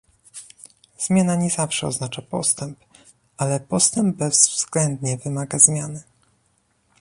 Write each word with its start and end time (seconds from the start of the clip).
Zmiana 0.97 1.35
nie 1.35 1.49
zawsze 1.49 1.87
oznacza 1.87 2.21
postęp, 2.21 2.79
ale 3.37 3.59
postęp 3.59 4.15
bezwzględnie 4.17 5.17
wymaga 5.17 5.59
zmiany 5.59 6.03